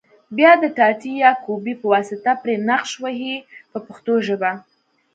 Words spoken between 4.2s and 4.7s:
ژبه.